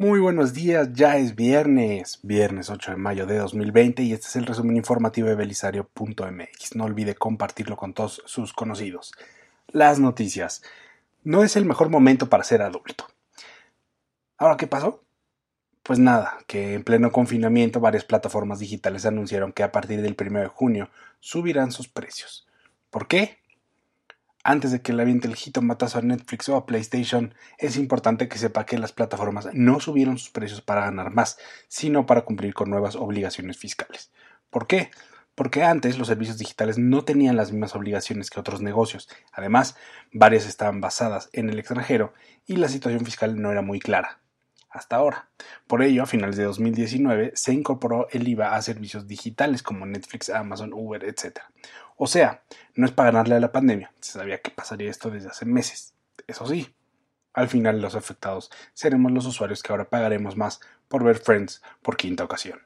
Muy 0.00 0.20
buenos 0.20 0.54
días, 0.54 0.92
ya 0.92 1.16
es 1.16 1.34
viernes, 1.34 2.20
viernes 2.22 2.70
8 2.70 2.92
de 2.92 2.96
mayo 2.96 3.26
de 3.26 3.36
2020 3.38 4.04
y 4.04 4.12
este 4.12 4.28
es 4.28 4.36
el 4.36 4.46
resumen 4.46 4.76
informativo 4.76 5.26
de 5.26 5.34
belisario.mx. 5.34 6.76
No 6.76 6.84
olvide 6.84 7.16
compartirlo 7.16 7.76
con 7.76 7.94
todos 7.94 8.22
sus 8.24 8.52
conocidos. 8.52 9.12
Las 9.66 9.98
noticias. 9.98 10.62
No 11.24 11.42
es 11.42 11.56
el 11.56 11.64
mejor 11.64 11.88
momento 11.88 12.28
para 12.28 12.44
ser 12.44 12.62
adulto. 12.62 13.08
Ahora, 14.36 14.56
¿qué 14.56 14.68
pasó? 14.68 15.02
Pues 15.82 15.98
nada, 15.98 16.38
que 16.46 16.74
en 16.74 16.84
pleno 16.84 17.10
confinamiento 17.10 17.80
varias 17.80 18.04
plataformas 18.04 18.60
digitales 18.60 19.04
anunciaron 19.04 19.52
que 19.52 19.64
a 19.64 19.72
partir 19.72 20.00
del 20.00 20.14
1 20.16 20.38
de 20.38 20.46
junio 20.46 20.90
subirán 21.18 21.72
sus 21.72 21.88
precios. 21.88 22.46
¿Por 22.90 23.08
qué? 23.08 23.38
Antes 24.50 24.72
de 24.72 24.80
que 24.80 24.94
le 24.94 25.02
aviente 25.02 25.28
el 25.28 25.36
matazo 25.62 25.98
a 25.98 26.00
Netflix 26.00 26.48
o 26.48 26.56
a 26.56 26.64
PlayStation, 26.64 27.34
es 27.58 27.76
importante 27.76 28.28
que 28.28 28.38
sepa 28.38 28.64
que 28.64 28.78
las 28.78 28.92
plataformas 28.92 29.50
no 29.52 29.78
subieron 29.78 30.16
sus 30.16 30.30
precios 30.30 30.62
para 30.62 30.86
ganar 30.86 31.12
más, 31.12 31.36
sino 31.68 32.06
para 32.06 32.22
cumplir 32.22 32.54
con 32.54 32.70
nuevas 32.70 32.96
obligaciones 32.96 33.58
fiscales. 33.58 34.10
¿Por 34.48 34.66
qué? 34.66 34.90
Porque 35.34 35.64
antes 35.64 35.98
los 35.98 36.08
servicios 36.08 36.38
digitales 36.38 36.78
no 36.78 37.04
tenían 37.04 37.36
las 37.36 37.52
mismas 37.52 37.76
obligaciones 37.76 38.30
que 38.30 38.40
otros 38.40 38.62
negocios. 38.62 39.10
Además, 39.32 39.76
varias 40.14 40.46
estaban 40.46 40.80
basadas 40.80 41.28
en 41.34 41.50
el 41.50 41.58
extranjero 41.58 42.14
y 42.46 42.56
la 42.56 42.68
situación 42.68 43.04
fiscal 43.04 43.38
no 43.38 43.52
era 43.52 43.60
muy 43.60 43.80
clara 43.80 44.18
hasta 44.70 44.96
ahora. 44.96 45.28
Por 45.66 45.82
ello, 45.82 46.02
a 46.02 46.06
finales 46.06 46.36
de 46.36 46.44
2019 46.44 47.32
se 47.34 47.52
incorporó 47.52 48.08
el 48.10 48.28
IVA 48.28 48.54
a 48.54 48.62
servicios 48.62 49.06
digitales 49.06 49.62
como 49.62 49.86
Netflix, 49.86 50.30
Amazon, 50.30 50.72
Uber, 50.72 51.04
etc. 51.04 51.40
O 51.96 52.06
sea, 52.06 52.42
no 52.74 52.86
es 52.86 52.92
para 52.92 53.10
ganarle 53.10 53.36
a 53.36 53.40
la 53.40 53.52
pandemia, 53.52 53.92
se 54.00 54.12
sabía 54.12 54.40
que 54.40 54.50
pasaría 54.50 54.90
esto 54.90 55.10
desde 55.10 55.28
hace 55.28 55.46
meses. 55.46 55.94
Eso 56.26 56.46
sí, 56.46 56.74
al 57.32 57.48
final 57.48 57.80
los 57.80 57.94
afectados 57.94 58.50
seremos 58.74 59.12
los 59.12 59.26
usuarios 59.26 59.62
que 59.62 59.72
ahora 59.72 59.88
pagaremos 59.88 60.36
más 60.36 60.60
por 60.88 61.04
ver 61.04 61.18
Friends 61.18 61.62
por 61.82 61.96
quinta 61.96 62.24
ocasión. 62.24 62.60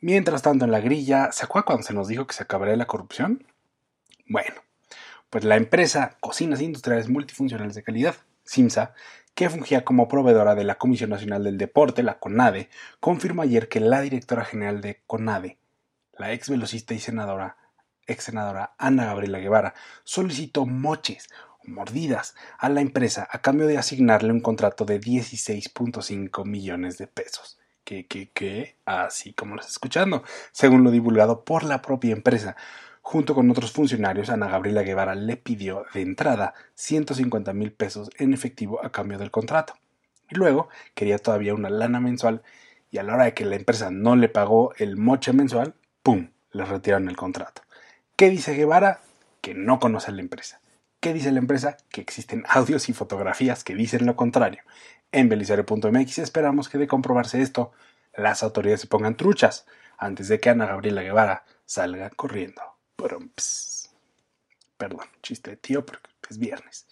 Mientras 0.00 0.42
tanto, 0.42 0.64
en 0.64 0.70
la 0.70 0.80
grilla, 0.80 1.32
¿se 1.32 1.44
acuerda 1.44 1.66
cuando 1.66 1.82
se 1.82 1.94
nos 1.94 2.06
dijo 2.06 2.26
que 2.26 2.34
se 2.34 2.44
acabaría 2.44 2.76
la 2.76 2.86
corrupción? 2.86 3.44
Bueno, 4.28 4.62
pues 5.30 5.44
la 5.44 5.56
empresa 5.56 6.16
Cocinas 6.20 6.60
Industriales 6.60 7.08
Multifuncionales 7.08 7.74
de 7.74 7.82
Calidad, 7.82 8.14
CIMSA, 8.46 8.94
que 9.38 9.48
fungía 9.48 9.84
como 9.84 10.08
proveedora 10.08 10.56
de 10.56 10.64
la 10.64 10.78
Comisión 10.78 11.10
Nacional 11.10 11.44
del 11.44 11.58
Deporte, 11.58 12.02
la 12.02 12.18
CONADE, 12.18 12.70
confirmó 12.98 13.42
ayer 13.42 13.68
que 13.68 13.78
la 13.78 14.00
directora 14.00 14.44
general 14.44 14.80
de 14.80 15.00
CONADE, 15.06 15.58
la 16.14 16.32
ex 16.32 16.50
velocista 16.50 16.92
y 16.92 16.98
senadora, 16.98 17.56
ex 18.08 18.24
senadora 18.24 18.74
Ana 18.78 19.04
Gabriela 19.04 19.38
Guevara, 19.38 19.74
solicitó 20.02 20.66
moches 20.66 21.28
o 21.60 21.70
mordidas 21.70 22.34
a 22.58 22.68
la 22.68 22.80
empresa 22.80 23.28
a 23.30 23.40
cambio 23.40 23.68
de 23.68 23.78
asignarle 23.78 24.32
un 24.32 24.40
contrato 24.40 24.84
de 24.84 25.00
16.5 25.00 26.44
millones 26.44 26.98
de 26.98 27.06
pesos. 27.06 27.60
Que, 27.84 28.08
que, 28.08 28.30
que, 28.30 28.76
así 28.86 29.34
como 29.34 29.54
lo 29.54 29.60
está 29.60 29.70
escuchando, 29.70 30.24
según 30.50 30.82
lo 30.82 30.90
divulgado 30.90 31.44
por 31.44 31.62
la 31.62 31.80
propia 31.80 32.10
empresa. 32.10 32.56
Junto 33.10 33.34
con 33.34 33.50
otros 33.50 33.72
funcionarios, 33.72 34.28
Ana 34.28 34.48
Gabriela 34.48 34.82
Guevara 34.82 35.14
le 35.14 35.38
pidió 35.38 35.86
de 35.94 36.02
entrada 36.02 36.52
150 36.74 37.54
mil 37.54 37.72
pesos 37.72 38.10
en 38.18 38.34
efectivo 38.34 38.84
a 38.84 38.92
cambio 38.92 39.16
del 39.16 39.30
contrato. 39.30 39.72
Y 40.28 40.34
luego 40.34 40.68
quería 40.92 41.16
todavía 41.16 41.54
una 41.54 41.70
lana 41.70 42.00
mensual 42.00 42.42
y 42.90 42.98
a 42.98 43.02
la 43.02 43.14
hora 43.14 43.24
de 43.24 43.32
que 43.32 43.46
la 43.46 43.56
empresa 43.56 43.90
no 43.90 44.14
le 44.14 44.28
pagó 44.28 44.74
el 44.76 44.98
moche 44.98 45.32
mensual, 45.32 45.72
¡pum! 46.02 46.32
le 46.50 46.66
retiraron 46.66 47.08
el 47.08 47.16
contrato. 47.16 47.62
¿Qué 48.14 48.28
dice 48.28 48.52
Guevara? 48.52 49.00
Que 49.40 49.54
no 49.54 49.80
conoce 49.80 50.10
a 50.10 50.14
la 50.14 50.20
empresa. 50.20 50.60
¿Qué 51.00 51.14
dice 51.14 51.32
la 51.32 51.38
empresa? 51.38 51.78
Que 51.88 52.02
existen 52.02 52.44
audios 52.46 52.90
y 52.90 52.92
fotografías 52.92 53.64
que 53.64 53.74
dicen 53.74 54.04
lo 54.04 54.16
contrario. 54.16 54.60
En 55.12 55.30
belisario.mx 55.30 56.18
esperamos 56.18 56.68
que 56.68 56.76
de 56.76 56.86
comprobarse 56.86 57.40
esto, 57.40 57.72
las 58.14 58.42
autoridades 58.42 58.82
se 58.82 58.86
pongan 58.86 59.16
truchas 59.16 59.64
antes 59.96 60.28
de 60.28 60.40
que 60.40 60.50
Ana 60.50 60.66
Gabriela 60.66 61.00
Guevara 61.00 61.46
salga 61.64 62.10
corriendo. 62.10 62.77
Perdón, 64.76 65.06
chiste 65.22 65.50
de 65.50 65.56
tío, 65.56 65.86
porque 65.86 66.08
es 66.28 66.38
viernes. 66.38 66.86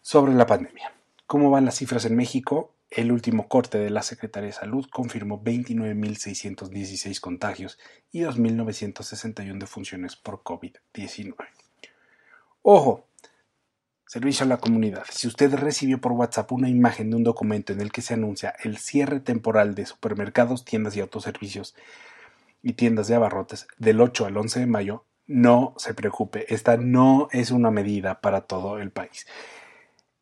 Sobre 0.00 0.32
la 0.34 0.46
pandemia. 0.46 0.92
¿Cómo 1.26 1.50
van 1.50 1.66
las 1.66 1.76
cifras 1.76 2.06
en 2.06 2.16
México? 2.16 2.74
El 2.90 3.12
último 3.12 3.46
corte 3.46 3.78
de 3.78 3.90
la 3.90 4.02
Secretaría 4.02 4.48
de 4.48 4.52
Salud 4.52 4.86
confirmó 4.90 5.42
29.616 5.42 7.20
contagios 7.20 7.78
y 8.10 8.22
2.961 8.22 9.58
defunciones 9.58 10.16
por 10.16 10.42
COVID-19. 10.42 11.34
Ojo, 12.62 13.06
servicio 14.06 14.44
a 14.44 14.48
la 14.48 14.56
comunidad. 14.56 15.04
Si 15.10 15.28
usted 15.28 15.54
recibió 15.54 16.00
por 16.00 16.12
WhatsApp 16.12 16.50
una 16.52 16.68
imagen 16.68 17.10
de 17.10 17.16
un 17.16 17.24
documento 17.24 17.72
en 17.72 17.80
el 17.80 17.92
que 17.92 18.02
se 18.02 18.14
anuncia 18.14 18.54
el 18.64 18.78
cierre 18.78 19.20
temporal 19.20 19.74
de 19.74 19.86
supermercados, 19.86 20.64
tiendas 20.64 20.96
y 20.96 21.00
autoservicios 21.00 21.76
y 22.62 22.74
tiendas 22.74 23.08
de 23.08 23.14
abarrotes 23.14 23.66
del 23.78 24.00
8 24.00 24.26
al 24.26 24.36
11 24.36 24.60
de 24.60 24.66
mayo, 24.66 25.04
no 25.26 25.74
se 25.76 25.94
preocupe, 25.94 26.52
esta 26.52 26.76
no 26.76 27.28
es 27.30 27.50
una 27.50 27.70
medida 27.70 28.20
para 28.20 28.42
todo 28.42 28.78
el 28.78 28.90
país. 28.90 29.26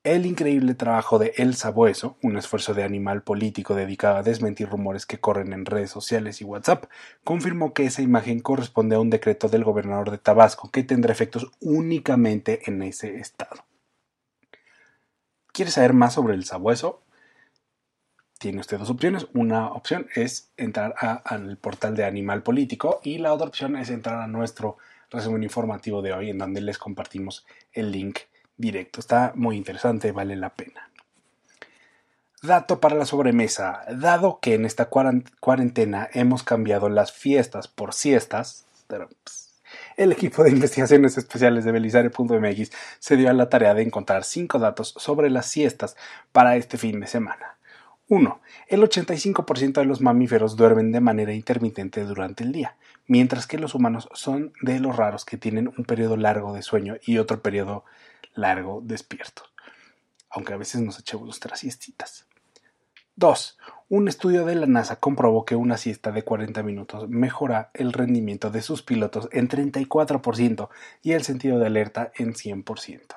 El 0.05 0.27
increíble 0.27 0.75
trabajo 0.75 1.19
de 1.19 1.35
El 1.37 1.55
Sabueso, 1.55 2.17
un 2.23 2.37
esfuerzo 2.37 2.73
de 2.73 2.85
animal 2.85 3.23
político 3.23 3.75
dedicado 3.75 4.17
a 4.17 4.23
desmentir 4.23 4.69
rumores 4.69 5.07
que 5.07 5.19
corren 5.19 5.53
en 5.53 5.67
redes 5.67 5.91
sociales 5.91 6.41
y 6.41 6.45
WhatsApp, 6.45 6.85
confirmó 7.25 7.75
que 7.75 7.85
esa 7.85 8.01
imagen 8.01 8.41
corresponde 8.41 8.97
a 8.97 9.01
un 9.01 9.11
decreto 9.11 9.49
del 9.49 9.65
gobernador 9.65 10.11
de 10.11 10.19
Tabasco 10.19 10.71
que 10.71 10.85
tendrá 10.85 11.13
efectos 11.13 11.51
únicamente 11.61 12.61
en 12.71 12.83
ese 12.83 13.17
estado. 13.17 13.65
¿Quiere 15.53 15.71
saber 15.71 15.93
más 15.93 16.15
sobre 16.15 16.35
el 16.35 16.45
Sabueso? 16.45 17.03
Tiene 18.39 18.61
usted 18.61 18.79
dos 18.79 18.91
opciones. 18.91 19.27
Una 19.35 19.69
opción 19.69 20.07
es 20.15 20.51
entrar 20.57 20.95
al 21.25 21.57
portal 21.59 21.95
de 21.95 22.05
Animal 22.05 22.43
Político 22.43 23.01
y 23.03 23.19
la 23.19 23.33
otra 23.33 23.49
opción 23.49 23.77
es 23.77 23.91
entrar 23.91 24.21
a 24.21 24.27
nuestro 24.27 24.79
resumen 25.11 25.43
informativo 25.43 26.03
de 26.03 26.13
hoy 26.13 26.31
en 26.31 26.39
donde 26.39 26.61
les 26.61 26.79
compartimos 26.79 27.47
el 27.73 27.91
link 27.91 28.21
directo. 28.57 29.01
Está 29.01 29.33
muy 29.35 29.57
interesante, 29.57 30.13
vale 30.13 30.37
la 30.37 30.51
pena. 30.51 30.91
Dato 32.43 32.81
para 32.81 32.95
la 32.95 33.05
sobremesa. 33.05 33.83
Dado 33.93 34.39
que 34.41 34.55
en 34.55 34.65
esta 34.65 34.89
cuarentena 34.89 36.09
hemos 36.13 36.45
cambiado 36.45 36.89
las 36.89 37.11
fiestas 37.11 37.67
por 37.67 37.93
siestas, 37.93 38.65
pues, 38.87 39.49
el 39.97 40.13
equipo 40.13 40.45
de 40.45 40.51
investigaciones 40.51 41.19
especiales 41.19 41.65
de 41.65 41.73
Belisario.mx 41.73 42.71
se 43.01 43.17
dio 43.17 43.29
a 43.29 43.33
la 43.33 43.49
tarea 43.49 43.75
de 43.75 43.83
encontrar 43.83 44.25
cinco 44.25 44.59
datos 44.59 44.95
sobre 44.97 45.31
las 45.31 45.47
siestas 45.47 45.97
para 46.33 46.57
este 46.57 46.79
fin 46.79 47.01
de 47.01 47.07
semana. 47.07 47.58
1. 48.11 48.41
El 48.69 48.83
85% 48.83 49.73
de 49.73 49.85
los 49.85 50.01
mamíferos 50.01 50.57
duermen 50.57 50.93
de 50.93 51.01
manera 51.01 51.35
intermitente 51.35 52.05
durante 52.05 52.43
el 52.43 52.53
día, 52.53 52.77
mientras 53.07 53.47
que 53.47 53.59
los 53.59 53.75
humanos 53.75 54.09
son 54.15 54.53
de 54.63 54.81
los 54.81 54.97
raros 54.97 55.27
que 55.27 55.37
tienen 55.37 55.69
un 55.77 55.85
periodo 55.85 56.17
largo 56.17 56.55
de 56.55 56.63
sueño 56.63 56.97
y 57.05 57.19
otro 57.19 57.43
periodo 57.43 57.85
largo 58.35 58.81
despierto, 58.83 59.43
aunque 60.31 60.55
a 60.55 60.57
veces 60.57 60.81
nos 60.81 60.99
echemos 60.99 61.27
nuestras 61.27 61.61
siestitas. 61.61 62.27
2. 63.17 63.59
Un 63.91 64.09
estudio 64.09 64.47
de 64.47 64.55
la 64.55 64.67
NASA 64.67 64.97
comprobó 64.97 65.45
que 65.45 65.57
una 65.57 65.77
siesta 65.77 66.13
de 66.13 66.23
40 66.23 66.63
minutos 66.63 67.09
mejora 67.09 67.71
el 67.75 67.93
rendimiento 67.93 68.51
de 68.51 68.63
sus 68.63 68.83
pilotos 68.83 69.29
en 69.33 69.49
34% 69.49 70.69
y 71.03 71.13
el 71.13 71.25
sentido 71.25 71.59
de 71.59 71.67
alerta 71.67 72.13
en 72.17 72.33
100%. 72.35 73.17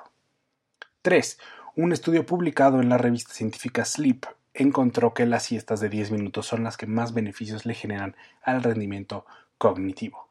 3. 1.02 1.38
Un 1.76 1.92
estudio 1.92 2.26
publicado 2.26 2.80
en 2.80 2.88
la 2.88 2.98
revista 2.98 3.32
científica 3.32 3.84
Sleep 3.84 4.26
encontró 4.54 5.14
que 5.14 5.26
las 5.26 5.44
siestas 5.44 5.80
de 5.80 5.88
10 5.88 6.10
minutos 6.10 6.46
son 6.46 6.64
las 6.64 6.76
que 6.76 6.86
más 6.86 7.14
beneficios 7.14 7.66
le 7.66 7.74
generan 7.74 8.16
al 8.42 8.62
rendimiento 8.62 9.26
cognitivo. 9.58 10.28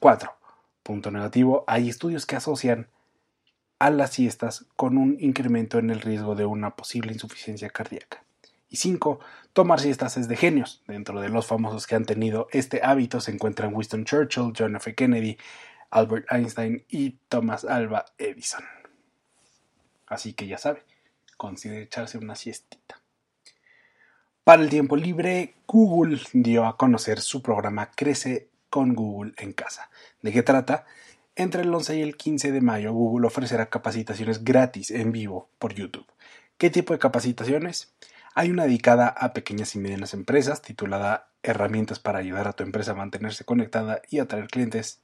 4. 0.00 0.32
Punto 0.82 1.10
negativo, 1.10 1.64
hay 1.66 1.88
estudios 1.88 2.26
que 2.26 2.36
asocian 2.36 2.88
a 3.78 3.90
las 3.90 4.10
siestas 4.10 4.66
con 4.76 4.98
un 4.98 5.16
incremento 5.20 5.78
en 5.78 5.90
el 5.90 6.00
riesgo 6.00 6.34
de 6.34 6.46
una 6.46 6.76
posible 6.76 7.12
insuficiencia 7.12 7.70
cardíaca. 7.70 8.24
Y 8.68 8.76
5. 8.76 9.20
Tomar 9.52 9.80
siestas 9.80 10.16
es 10.16 10.28
de 10.28 10.36
genios. 10.36 10.82
Dentro 10.86 11.20
de 11.20 11.28
los 11.28 11.46
famosos 11.46 11.86
que 11.86 11.94
han 11.94 12.04
tenido 12.04 12.48
este 12.52 12.80
hábito 12.82 13.20
se 13.20 13.32
encuentran 13.32 13.74
Winston 13.74 14.04
Churchill, 14.04 14.52
John 14.56 14.76
F. 14.76 14.94
Kennedy, 14.94 15.38
Albert 15.90 16.26
Einstein 16.30 16.84
y 16.88 17.18
Thomas 17.28 17.64
Alva 17.64 18.04
Edison. 18.18 18.64
Así 20.06 20.32
que 20.32 20.46
ya 20.46 20.58
sabe, 20.58 20.84
considere 21.36 21.82
echarse 21.82 22.18
una 22.18 22.34
siestita. 22.34 22.97
Para 24.48 24.62
el 24.62 24.70
tiempo 24.70 24.96
libre, 24.96 25.56
Google 25.66 26.22
dio 26.32 26.64
a 26.64 26.78
conocer 26.78 27.20
su 27.20 27.42
programa 27.42 27.90
Crece 27.90 28.48
con 28.70 28.94
Google 28.94 29.34
en 29.36 29.52
casa. 29.52 29.90
¿De 30.22 30.32
qué 30.32 30.42
trata? 30.42 30.86
Entre 31.36 31.60
el 31.60 31.74
11 31.74 31.98
y 31.98 32.00
el 32.00 32.16
15 32.16 32.52
de 32.52 32.62
mayo, 32.62 32.94
Google 32.94 33.26
ofrecerá 33.26 33.66
capacitaciones 33.66 34.44
gratis 34.44 34.90
en 34.90 35.12
vivo 35.12 35.50
por 35.58 35.74
YouTube. 35.74 36.06
¿Qué 36.56 36.70
tipo 36.70 36.94
de 36.94 36.98
capacitaciones? 36.98 37.92
Hay 38.34 38.50
una 38.50 38.64
dedicada 38.64 39.08
a 39.08 39.34
pequeñas 39.34 39.74
y 39.74 39.80
medianas 39.80 40.14
empresas 40.14 40.62
titulada 40.62 41.28
Herramientas 41.42 41.98
para 41.98 42.20
ayudar 42.20 42.48
a 42.48 42.54
tu 42.54 42.62
empresa 42.62 42.92
a 42.92 42.94
mantenerse 42.94 43.44
conectada 43.44 44.00
y 44.08 44.18
atraer 44.18 44.48
clientes. 44.48 45.02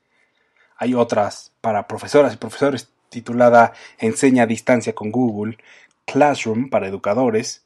Hay 0.79 0.95
otras 0.95 1.53
para 1.61 1.87
profesoras 1.87 2.33
y 2.33 2.39
profesores 2.39 2.89
titulada 3.11 3.75
Enseña 3.99 4.45
a 4.45 4.47
distancia 4.47 4.95
con 4.95 5.13
Google, 5.13 5.59
Classroom 6.07 6.71
para 6.71 6.89
educadores, 6.89 7.64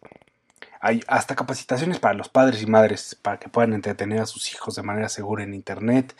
hay 0.81 1.03
hasta 1.07 1.35
capacitaciones 1.35 1.99
para 1.99 2.15
los 2.15 2.29
padres 2.29 2.63
y 2.63 2.67
madres 2.67 3.17
para 3.21 3.39
que 3.39 3.49
puedan 3.49 3.73
entretener 3.73 4.21
a 4.21 4.27
sus 4.27 4.53
hijos 4.53 4.75
de 4.77 4.83
manera 4.83 5.09
segura 5.09 5.45
en 5.45 5.55
Internet. 5.55 6.15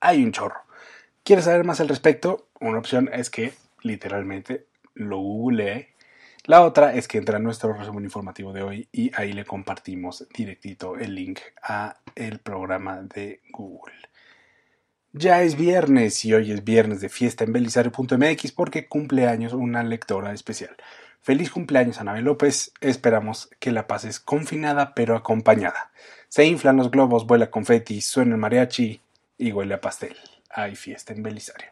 Hay 0.00 0.22
un 0.22 0.32
chorro. 0.32 0.62
¿Quieres 1.22 1.44
saber 1.44 1.64
más 1.64 1.80
al 1.80 1.88
respecto? 1.88 2.48
Una 2.60 2.78
opción 2.78 3.10
es 3.12 3.30
que 3.30 3.52
literalmente 3.82 4.66
lo 4.94 5.18
googlee. 5.18 5.88
La 6.44 6.62
otra 6.62 6.94
es 6.94 7.06
que 7.06 7.18
entre 7.18 7.36
a 7.36 7.38
nuestro 7.38 7.72
resumen 7.74 8.04
informativo 8.04 8.52
de 8.52 8.62
hoy 8.62 8.88
y 8.92 9.12
ahí 9.14 9.32
le 9.32 9.44
compartimos 9.44 10.26
directito 10.34 10.96
el 10.96 11.14
link 11.14 11.40
a 11.62 11.96
el 12.14 12.38
programa 12.38 13.02
de 13.02 13.42
Google. 13.50 13.94
Ya 15.12 15.42
es 15.42 15.56
viernes 15.56 16.24
y 16.24 16.32
hoy 16.34 16.52
es 16.52 16.64
viernes 16.64 17.00
de 17.00 17.08
fiesta 17.08 17.44
en 17.44 17.52
belisario.mx 17.52 18.52
porque 18.52 18.88
cumple 18.88 19.26
años 19.26 19.52
una 19.52 19.82
lectora 19.82 20.32
especial. 20.32 20.76
Feliz 21.22 21.50
cumpleaños, 21.50 22.00
Anabel 22.00 22.24
López. 22.24 22.72
Esperamos 22.80 23.50
que 23.58 23.72
la 23.72 23.86
pases 23.86 24.20
confinada 24.20 24.94
pero 24.94 25.16
acompañada. 25.16 25.90
Se 26.28 26.46
inflan 26.46 26.76
los 26.76 26.90
globos, 26.90 27.26
vuela 27.26 27.50
confeti, 27.50 28.00
suena 28.00 28.34
el 28.34 28.40
mariachi 28.40 29.00
y 29.36 29.52
huele 29.52 29.74
a 29.74 29.80
pastel. 29.80 30.16
Hay 30.50 30.76
fiesta 30.76 31.12
en 31.12 31.22
Belisario. 31.22 31.70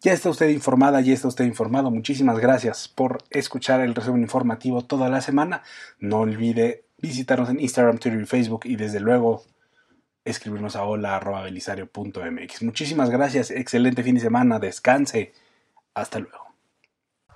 Ya 0.00 0.12
está 0.12 0.30
usted 0.30 0.48
informada, 0.48 1.00
ya 1.00 1.12
está 1.12 1.28
usted 1.28 1.44
informado. 1.44 1.90
Muchísimas 1.90 2.38
gracias 2.38 2.88
por 2.88 3.18
escuchar 3.30 3.80
el 3.80 3.94
resumen 3.94 4.22
informativo 4.22 4.84
toda 4.84 5.08
la 5.08 5.20
semana. 5.20 5.62
No 5.98 6.20
olvide 6.20 6.84
visitarnos 6.98 7.50
en 7.50 7.60
Instagram, 7.60 7.98
Twitter 7.98 8.20
y 8.20 8.26
Facebook 8.26 8.60
y 8.64 8.76
desde 8.76 9.00
luego 9.00 9.44
escribirnos 10.24 10.76
a 10.76 10.84
hola.belisario.mx. 10.84 12.62
Muchísimas 12.62 13.10
gracias, 13.10 13.50
excelente 13.50 14.02
fin 14.04 14.14
de 14.14 14.20
semana, 14.20 14.58
descanse. 14.58 15.32
Hasta 15.94 16.20
luego. 16.20 16.47